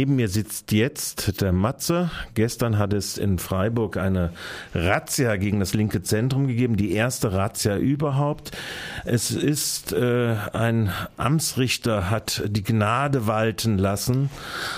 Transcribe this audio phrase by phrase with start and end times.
[0.00, 2.10] Neben mir sitzt jetzt der Matze.
[2.32, 4.32] Gestern hat es in Freiburg eine
[4.74, 8.50] Razzia gegen das linke Zentrum gegeben, die erste Razzia überhaupt.
[9.04, 14.30] Es ist äh, ein Amtsrichter hat die Gnade walten lassen,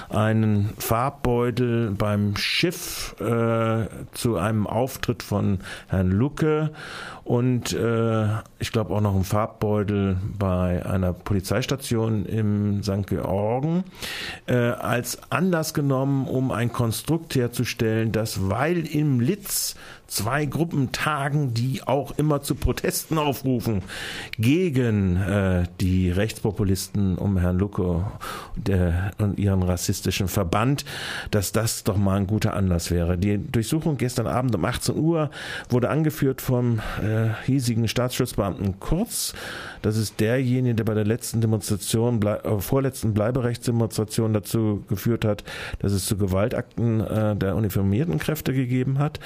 [0.08, 6.72] einen Farbbeutel beim Schiff äh, zu einem Auftritt von Herrn Lucke
[7.22, 8.26] und äh,
[8.58, 13.06] ich glaube auch noch einen Farbbeutel bei einer Polizeistation im St.
[13.06, 13.84] Georgen
[14.46, 14.72] äh,
[15.12, 19.74] als Anlass genommen, um ein Konstrukt herzustellen, das weil im Litz
[20.06, 23.82] zwei Gruppen tagen, die auch immer zu Protesten aufrufen
[24.38, 28.04] gegen äh, die Rechtspopulisten um Herrn Lucke
[29.18, 30.84] und ihren rassistischen Verband,
[31.30, 33.16] dass das doch mal ein guter Anlass wäre.
[33.16, 35.30] Die Durchsuchung gestern Abend um 18 Uhr
[35.70, 39.32] wurde angeführt vom äh, hiesigen Staatsschutzbeamten Kurz.
[39.80, 45.44] Das ist derjenige, der bei der letzten Demonstration, ble äh, vorletzten Bleiberechtsdemonstration dazu geführt hat,
[45.78, 49.20] dass es zu Gewaltakten äh, der uniformierten Kräfte gegeben hat.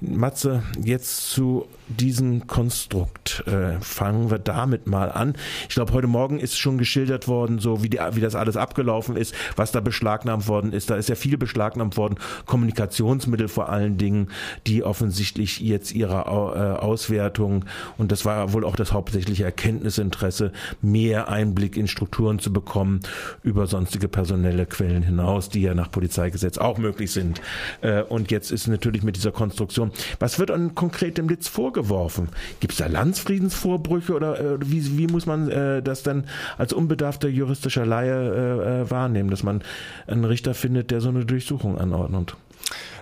[0.00, 3.44] Matze, jetzt zu diesem Konstrukt.
[3.46, 5.34] Äh, fangen wir damit mal an.
[5.68, 9.16] Ich glaube, heute Morgen ist schon geschildert worden, so wie, die, wie das alles abgelaufen
[9.16, 10.90] ist, was da beschlagnahmt worden ist.
[10.90, 14.28] Da ist ja viel beschlagnahmt worden, Kommunikationsmittel vor allen Dingen,
[14.66, 17.64] die offensichtlich jetzt ihre äh, Auswertung,
[17.98, 23.00] und das war wohl auch das hauptsächliche Erkenntnisinteresse, mehr Einblick in Strukturen zu bekommen
[23.42, 27.40] über sonstige personelle Quellen hinaus, die ja nach Polizeigesetz auch möglich sind.
[27.80, 31.48] Äh, und jetzt ist natürlich mit dieser Konstruktion, was wird an konkret im Litz
[31.82, 32.28] vorgeworfen?
[32.60, 36.24] Gibt es da Landsfriedensvorbrüche oder äh, wie, wie muss man äh, das dann
[36.58, 39.62] als unbedarfter juristischer Laie äh, äh, wahrnehmen, dass man
[40.06, 42.36] einen Richter findet, der so eine Durchsuchung anordnet?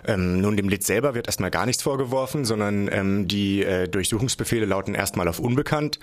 [0.06, 4.64] Ähm, nun, dem Litz selber wird erstmal gar nichts vorgeworfen, sondern ähm, die äh, Durchsuchungsbefehle
[4.64, 5.98] lauten erstmal auf unbekannt.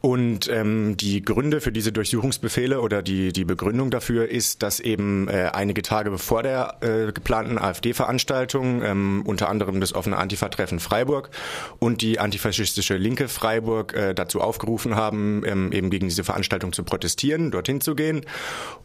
[0.00, 5.28] Und ähm, die Gründe für diese Durchsuchungsbefehle oder die, die Begründung dafür ist, dass eben
[5.28, 11.30] äh, einige Tage bevor der äh, geplanten AfD-Veranstaltung ähm, unter anderem das offene Antifa-Treffen Freiburg
[11.78, 16.84] und die antifaschistische Linke Freiburg äh, dazu aufgerufen haben, ähm, eben gegen diese Veranstaltung zu
[16.84, 18.22] protestieren, dorthin zu gehen.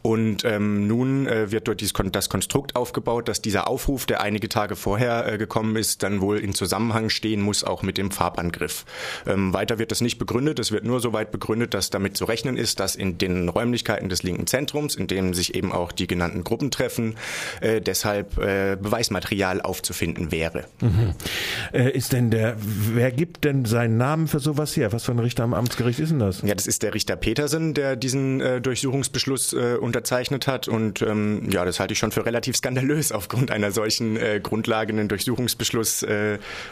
[0.02, 4.50] Und ähm, nun äh, wird dort dieses, das Konstrukt aufgebaut, dass dieser Aufruf, der einige
[4.50, 8.86] Tage vorher äh, gekommen ist, dann wohl in Zusammenhang stehen muss, auch mit dem Farbangriff.
[9.28, 12.58] Ähm, weiter wird das nicht begründet, es wird nur soweit begründet, dass damit zu rechnen
[12.58, 16.44] ist, dass in den Räumlichkeiten des linken Zentrums, in denen sich eben auch die genannten
[16.44, 17.16] Gruppen treffen,
[17.62, 20.66] äh, deshalb äh, Beweismaterial aufzufinden wäre.
[20.82, 21.14] Mhm.
[21.74, 24.94] Äh, ist denn der, wer gibt denn seinen Namen für sowas her?
[24.94, 26.42] Was für ein Richter am Amtsgericht ist denn das?
[26.42, 31.50] Ja, das ist der Richter Petersen, der diesen äh, Durchsuchungsbeschluss äh, unterzeichnet hat und ähm,
[31.50, 36.06] ja, das halte ich schon für relativ skandalös aufgrund einer solchen äh, Grundlage einen Durchsuchungsbeschluss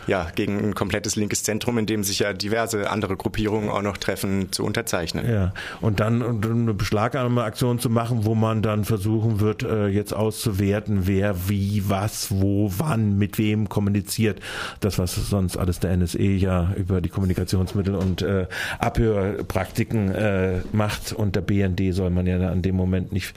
[0.07, 3.97] ja, gegen ein komplettes linkes Zentrum, in dem sich ja diverse andere Gruppierungen auch noch
[3.97, 5.30] treffen Treffen zu unterzeichnen.
[5.30, 11.07] Ja, und dann eine Beschlagnahmeaktion zu machen, wo man dann versuchen wird, äh, jetzt auszuwerten,
[11.07, 14.40] wer wie, was, wo, wann, mit wem kommuniziert.
[14.79, 18.47] Das, was sonst alles der NSE ja über die Kommunikationsmittel und äh,
[18.79, 21.13] Abhörpraktiken äh, macht.
[21.13, 23.34] Und der BND soll man ja an dem Moment nicht,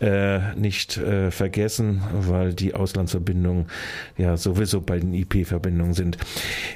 [0.00, 3.66] äh, nicht äh, vergessen, weil die Auslandsverbindungen
[4.16, 6.18] ja sowieso bei den IP-Verbindungen sind.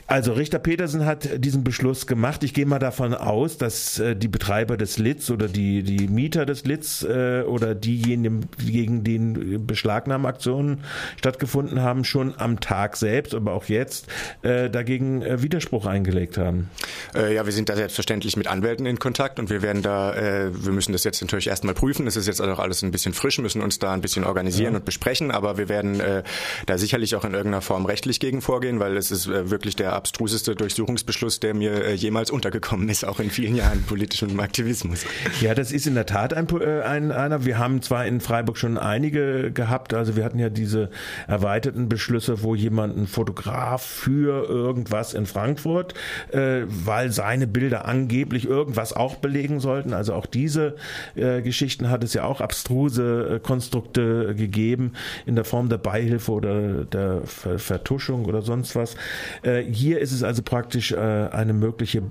[0.06, 2.44] Also Richter Petersen hat diesen Beschluss gemacht.
[2.44, 6.08] Ich gehe mal davon aus, aus, dass äh, die Betreiber des Litz oder die, die
[6.08, 10.84] Mieter des Litz äh, oder diejenigen, gegen den Beschlagnahmeaktionen
[11.16, 14.08] stattgefunden haben, schon am Tag selbst, aber auch jetzt
[14.42, 16.70] äh, dagegen äh, Widerspruch eingelegt haben.
[17.14, 20.50] Äh, ja, wir sind da selbstverständlich mit Anwälten in Kontakt und wir werden da, äh,
[20.52, 22.04] wir müssen das jetzt natürlich erstmal prüfen.
[22.04, 24.78] Das ist jetzt auch alles ein bisschen frisch, müssen uns da ein bisschen organisieren ja.
[24.78, 26.22] und besprechen, aber wir werden äh,
[26.66, 29.94] da sicherlich auch in irgendeiner Form rechtlich gegen vorgehen, weil es ist äh, wirklich der
[29.94, 35.04] abstruseste Durchsuchungsbeschluss, der mir äh, jemals untergekommen ist, auch in vielen Jahren politischem Aktivismus.
[35.40, 37.44] Ja, das ist in der Tat ein, äh, ein, einer.
[37.44, 40.90] Wir haben zwar in Freiburg schon einige gehabt, also wir hatten ja diese
[41.26, 45.94] erweiterten Beschlüsse, wo jemand ein Fotograf für irgendwas in Frankfurt,
[46.32, 49.92] äh, weil seine Bilder angeblich irgendwas auch belegen sollten.
[49.92, 50.76] Also auch diese
[51.14, 54.92] äh, Geschichten hat es ja auch abstruse äh, Konstrukte gegeben
[55.26, 58.96] in der Form der Beihilfe oder der Ver Vertuschung oder sonst was.
[59.42, 62.02] Äh, hier ist es also praktisch äh, eine mögliche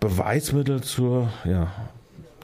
[0.00, 1.66] Beweismittel Mittel zur, ja,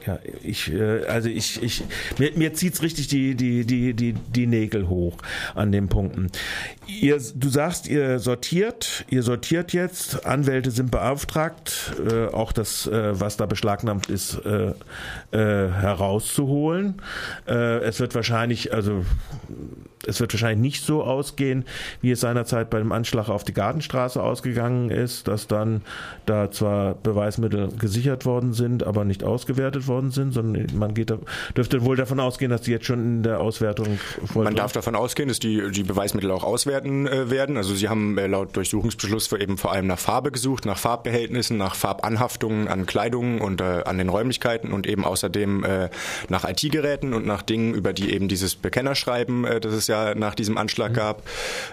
[0.05, 1.83] ja, ich, äh, also ich, ich,
[2.17, 5.17] mir, mir zieht's richtig die, die, die, die, die Nägel hoch
[5.53, 6.31] an den Punkten.
[6.87, 13.19] Ihr, du sagst, ihr sortiert, ihr sortiert jetzt, Anwälte sind beauftragt, äh, auch das, äh,
[13.19, 14.73] was da beschlagnahmt ist, äh,
[15.31, 17.01] äh, herauszuholen.
[17.47, 19.05] Äh, es wird wahrscheinlich, also
[20.07, 21.65] es wird wahrscheinlich nicht so ausgehen,
[22.01, 25.81] wie es seinerzeit bei dem Anschlag auf die Gartenstraße ausgegangen ist, dass dann
[26.25, 31.11] da zwar Beweismittel gesichert worden sind, aber nicht ausgewertet worden sind, sondern man geht
[31.55, 34.43] dürfte wohl davon ausgehen, dass die jetzt schon in der Auswertung vorliegen.
[34.43, 37.57] Man darf davon ausgehen, dass die, die Beweismittel auch auswerten äh, werden.
[37.57, 41.57] Also sie haben äh, laut Durchsuchungsbeschluss für eben vor allem nach Farbe gesucht, nach Farbbehältnissen,
[41.57, 45.89] nach Farbanhaftungen an Kleidung und äh, an den Räumlichkeiten und eben außerdem äh,
[46.29, 50.35] nach IT-Geräten und nach Dingen, über die eben dieses Bekennerschreiben, äh, das es ja nach
[50.35, 50.95] diesem Anschlag mhm.
[50.95, 51.23] gab,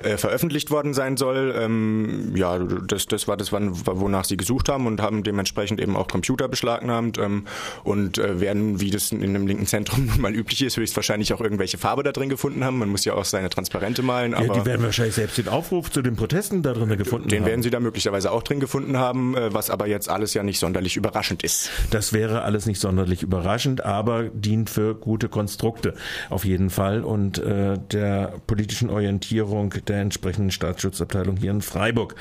[0.03, 1.55] äh, veröffentlicht worden sein soll.
[1.57, 6.09] Ähm, ja, das, das war das, wonach sie gesucht haben und haben dementsprechend eben auch
[6.09, 7.47] Computer beschlagnahmt ähm,
[7.85, 11.77] und äh, werden, wie das in einem linken Zentrum mal üblich ist, höchstwahrscheinlich auch irgendwelche
[11.77, 12.79] Farbe da drin gefunden haben.
[12.79, 14.33] Man muss ja auch seine Transparente malen.
[14.33, 17.41] Aber ja, die werden wahrscheinlich selbst den Aufruf zu den Protesten da drin gefunden den
[17.41, 17.45] haben.
[17.45, 20.43] Den werden sie da möglicherweise auch drin gefunden haben, äh, was aber jetzt alles ja
[20.43, 21.71] nicht sonderlich überraschend ist.
[21.91, 25.95] Das wäre alles nicht sonderlich überraschend, aber dient für gute Konstrukte
[26.31, 32.15] auf jeden Fall und äh, der politischen Orientierung der entsprechenden Staatsschutzabteilung hier in Freiburg.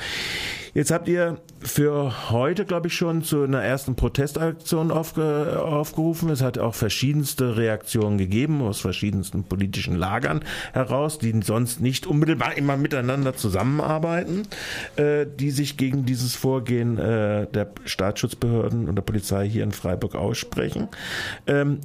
[0.74, 6.28] Jetzt habt ihr für heute, glaube ich, schon zu einer ersten Protestaktion aufge aufgerufen.
[6.30, 10.40] Es hat auch verschiedenste Reaktionen gegeben aus verschiedensten politischen Lagern
[10.72, 14.42] heraus, die sonst nicht unmittelbar immer miteinander zusammenarbeiten,
[14.96, 20.14] äh, die sich gegen dieses Vorgehen äh, der Staatsschutzbehörden und der Polizei hier in Freiburg
[20.14, 20.88] aussprechen.
[21.46, 21.80] Ähm,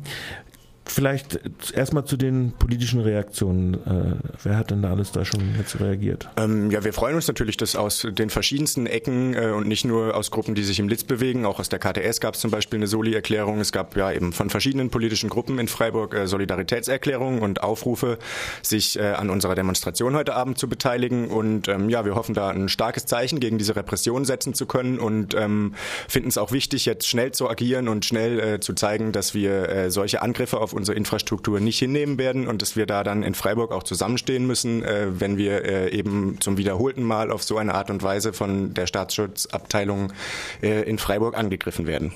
[0.86, 1.40] Vielleicht
[1.74, 3.74] erstmal zu den politischen Reaktionen.
[3.74, 6.30] Äh, wer hat denn da alles da schon jetzt reagiert?
[6.36, 10.16] Ähm, ja, wir freuen uns natürlich, dass aus den verschiedensten Ecken äh, und nicht nur
[10.16, 12.80] aus Gruppen, die sich im Litz bewegen, auch aus der KTS gab es zum Beispiel
[12.80, 13.62] eine Soli-Erklärung.
[13.62, 18.18] Es gab ja eben von verschiedenen politischen Gruppen in Freiburg äh, Solidaritätserklärungen und Aufrufe,
[18.62, 21.28] sich äh, an unserer Demonstration heute Abend zu beteiligen.
[21.28, 25.00] Und ähm, ja, wir hoffen da ein starkes Zeichen gegen diese Repression setzen zu können
[25.00, 25.76] und ähm,
[26.10, 29.70] finden es auch wichtig, jetzt schnell zu agieren und schnell äh, zu zeigen, dass wir
[29.70, 33.36] äh, solche Angriffe auf unsere Infrastruktur nicht hinnehmen werden und dass wir da dann in
[33.36, 37.74] Freiburg auch zusammenstehen müssen, äh, wenn wir äh, eben zum wiederholten Mal auf so eine
[37.74, 40.14] Art und Weise von der Staatsschutzabteilung
[40.62, 42.14] äh, in Freiburg angegriffen werden.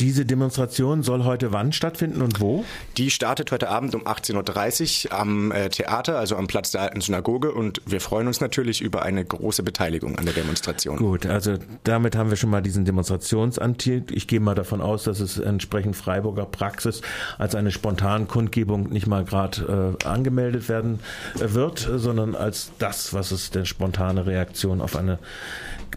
[0.00, 2.64] Diese Demonstration soll heute wann stattfinden und wo?
[2.96, 7.00] Die startet heute Abend um 18.30 Uhr am äh, Theater, also am Platz der alten
[7.00, 10.96] Synagoge und wir freuen uns natürlich über eine große Beteiligung an der Demonstration.
[10.96, 14.04] Gut, also damit haben wir schon mal diesen Demonstrationsantil.
[14.10, 17.02] Ich gehe mal davon aus, dass es entsprechend Freiburger Praxis
[17.38, 21.00] als eine spontane Kundgebung nicht mal gerade äh, angemeldet werden
[21.36, 25.18] äh, wird, sondern als das, was es der spontane Reaktion auf eine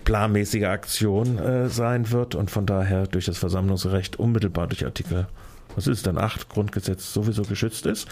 [0.05, 5.27] planmäßige Aktion äh, sein wird und von daher durch das Versammlungsrecht unmittelbar durch Artikel
[5.75, 8.07] was ist dann acht Grundgesetz sowieso geschützt ist.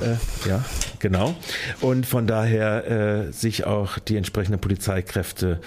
[0.00, 0.16] Ja, äh,
[0.48, 0.64] ja
[0.98, 1.34] genau.
[1.80, 5.60] Und von daher äh, sich auch die entsprechenden Polizeikräfte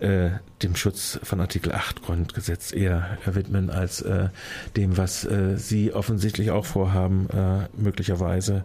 [0.00, 0.30] äh,
[0.62, 4.28] dem Schutz von Artikel 8 Grundgesetz eher widmen als äh,
[4.76, 8.64] dem, was äh, sie offensichtlich auch vorhaben, äh, möglicherweise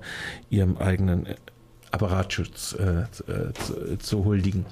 [0.50, 1.28] ihrem eigenen
[1.98, 3.06] Apparatschutz äh,
[3.54, 4.66] zu, zu, huldigen.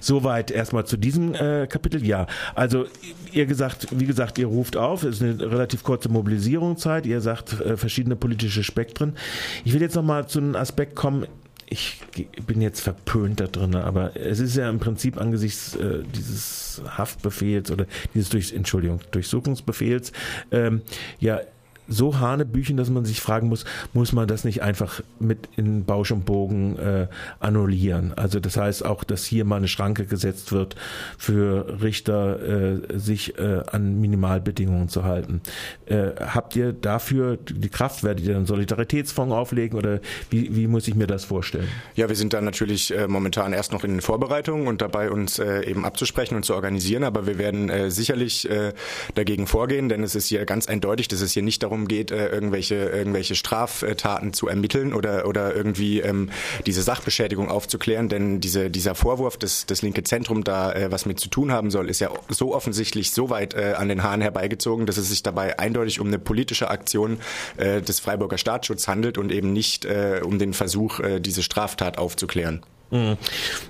[0.00, 2.04] Soweit erstmal zu diesem äh, Kapitel.
[2.06, 2.86] Ja, also
[3.32, 7.60] ihr gesagt, wie gesagt, ihr ruft auf, es ist eine relativ kurze Mobilisierungszeit, ihr sagt
[7.60, 9.16] äh, verschiedene politische Spektren.
[9.64, 11.26] Ich will jetzt nochmal zu einem Aspekt kommen,
[11.70, 12.00] ich
[12.46, 17.70] bin jetzt verpönt da drin, aber es ist ja im Prinzip angesichts äh, dieses Haftbefehls
[17.70, 20.12] oder dieses durch, Entschuldigung, Durchsuchungsbefehls
[20.50, 20.80] ähm,
[21.20, 21.40] ja
[21.88, 26.10] so Hanebüchen, dass man sich fragen muss, muss man das nicht einfach mit in Bausch
[26.12, 27.08] und Bogen äh,
[27.40, 28.12] annullieren?
[28.14, 30.76] Also das heißt auch, dass hier mal eine Schranke gesetzt wird
[31.16, 35.40] für Richter, äh, sich äh, an Minimalbedingungen zu halten.
[35.86, 38.04] Äh, habt ihr dafür die Kraft?
[38.04, 40.00] Werdet ihr einen Solidaritätsfonds auflegen oder
[40.30, 41.68] wie, wie muss ich mir das vorstellen?
[41.96, 45.38] Ja, wir sind da natürlich äh, momentan erst noch in den Vorbereitungen und dabei uns
[45.38, 48.72] äh, eben abzusprechen und zu organisieren, aber wir werden äh, sicherlich äh,
[49.14, 52.10] dagegen vorgehen, denn es ist hier ganz eindeutig, dass es hier nicht darum darum geht,
[52.10, 56.30] äh, irgendwelche, irgendwelche Straftaten zu ermitteln oder, oder irgendwie ähm,
[56.66, 58.08] diese Sachbeschädigung aufzuklären.
[58.08, 61.70] Denn diese, dieser Vorwurf, dass das linke Zentrum da äh, was mit zu tun haben
[61.70, 65.22] soll, ist ja so offensichtlich so weit äh, an den Haaren herbeigezogen, dass es sich
[65.22, 67.18] dabei eindeutig um eine politische Aktion
[67.56, 71.98] äh, des Freiburger Staatsschutzes handelt und eben nicht äh, um den Versuch, äh, diese Straftat
[71.98, 72.62] aufzuklären.
[72.90, 73.16] Mhm.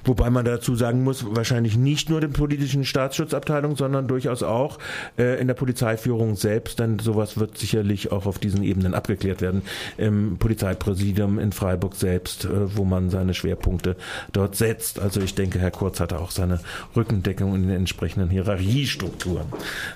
[0.05, 4.79] Wobei man dazu sagen muss, wahrscheinlich nicht nur den politischen Staatsschutzabteilung, sondern durchaus auch
[5.19, 9.63] äh, in der Polizeiführung selbst, denn sowas wird sicherlich auch auf diesen Ebenen abgeklärt werden.
[9.97, 13.97] Im Polizeipräsidium in Freiburg selbst, äh, wo man seine Schwerpunkte
[14.33, 15.01] dort setzt.
[15.01, 16.61] Also ich denke, Herr Kurz hatte auch seine
[16.95, 19.47] Rückendeckung in den entsprechenden Hierarchiestrukturen,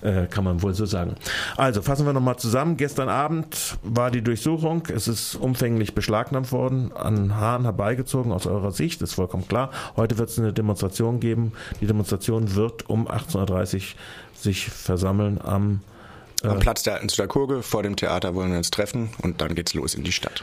[0.03, 1.15] äh, kann man wohl so sagen.
[1.57, 2.77] Also fassen wir nochmal zusammen.
[2.77, 4.89] Gestern Abend war die Durchsuchung.
[4.95, 9.03] Es ist umfänglich beschlagnahmt worden, an Haaren herbeigezogen aus eurer Sicht.
[9.03, 9.71] Es ist vollkommen klar.
[9.97, 11.53] Heute wird es eine Demonstration geben.
[11.81, 13.83] Die Demonstration wird um 18.30 Uhr
[14.35, 15.81] sich versammeln am
[16.43, 19.55] am äh, Platz der alten Synagoge vor dem Theater wollen wir uns treffen und dann
[19.55, 20.43] geht's los in die Stadt.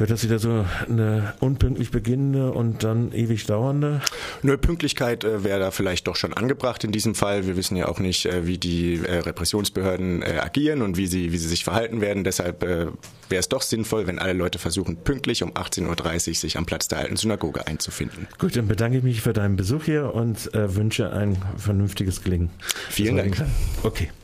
[0.00, 4.00] Wird das wieder so eine unpünktlich beginnende und dann ewig dauernde?
[4.42, 7.46] Eine Pünktlichkeit äh, wäre da vielleicht doch schon angebracht in diesem Fall.
[7.46, 11.32] Wir wissen ja auch nicht, äh, wie die äh, Repressionsbehörden äh, agieren und wie sie,
[11.32, 12.24] wie sie sich verhalten werden.
[12.24, 12.86] Deshalb äh,
[13.28, 16.88] wäre es doch sinnvoll, wenn alle Leute versuchen, pünktlich um 18.30 Uhr sich am Platz
[16.88, 18.26] der alten Synagoge einzufinden.
[18.38, 22.48] Gut, dann bedanke ich mich für deinen Besuch hier und äh, wünsche ein vernünftiges Gelingen.
[22.88, 23.44] Vielen Dank.
[23.82, 24.10] Okay.